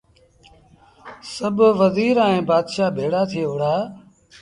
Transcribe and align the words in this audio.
سڀ 1.33 1.57
وزير 1.81 2.15
ائيٚݩ 2.25 2.45
بآتشآ 2.49 2.85
ڀيڙآ 2.97 3.21
ٿئي 3.31 3.43
وهُڙآ 3.47 3.75